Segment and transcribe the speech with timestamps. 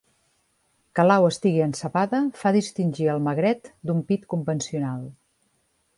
[0.99, 5.09] Que l'au estigui encebada fa distingir el magret d'un pit convencional.